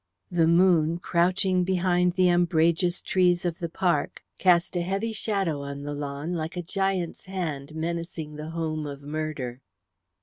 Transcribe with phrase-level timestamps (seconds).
[0.31, 5.83] The moon, crouching behind the umbrageous trees of the park, cast a heavy shadow on
[5.83, 9.61] the lawn, like a giant's hand menacing the home of murder.